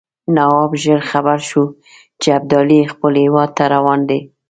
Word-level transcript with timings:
نواب 0.35 0.71
ژر 0.83 0.99
خبر 1.11 1.37
شو 1.49 1.63
چې 2.21 2.27
ابدالي 2.37 2.79
خپل 2.93 3.13
هیواد 3.23 3.49
ته 3.57 3.63
روان 3.73 3.99
دی. 4.09 4.19